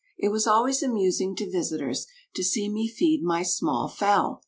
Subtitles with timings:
[0.17, 4.39] It was always amusing to visitors to see me feed my small fowl!